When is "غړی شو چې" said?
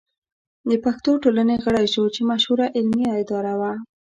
1.65-2.21